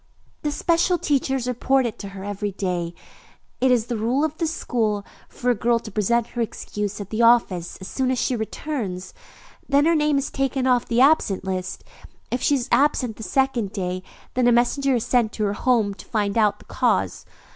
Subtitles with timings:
[0.41, 2.95] "The special teachers report to her every day.
[3.59, 7.11] It is the rule of this school for a girl to present her excuse at
[7.11, 9.13] the office as soon as she returns;
[9.69, 11.83] then her name is taken off the absent list.
[12.31, 14.01] If she is absent the second day,
[14.33, 17.23] then a messenger is sent to her home to find out the cause.